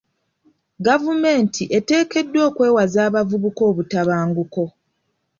[0.85, 4.63] Gavumenti eteekeddwa okwewaza abavubuka obutabanguko.